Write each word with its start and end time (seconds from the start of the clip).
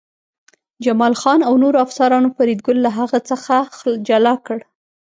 جمال 0.83 1.13
خان 1.21 1.39
او 1.47 1.53
نورو 1.63 1.77
افسرانو 1.85 2.33
فریدګل 2.35 2.77
له 2.85 2.91
هغه 2.99 3.19
څخه 3.29 3.55
جلا 4.07 4.35
کړ 4.45 4.59